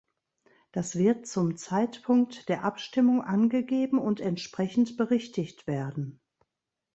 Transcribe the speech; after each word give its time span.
Das 0.71 0.95
wird 0.97 1.27
zum 1.27 1.57
Zeitpunkt 1.57 2.49
der 2.49 2.63
Abstimmung 2.63 3.21
angegeben 3.21 3.99
und 3.99 4.19
entsprechend 4.19 4.97
berichtigt 4.97 5.67
werden. 5.67 6.19